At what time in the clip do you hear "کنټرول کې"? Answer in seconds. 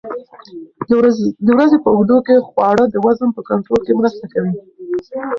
3.49-3.93